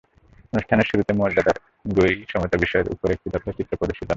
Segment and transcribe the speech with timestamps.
[0.53, 1.59] অনুষ্ঠানের শুরুতে মর্যাদায়
[1.89, 4.09] গড়ি সমতা বিষয়ের ওপর একটি তথ্যচিত্র প্রদর্শিত হয়।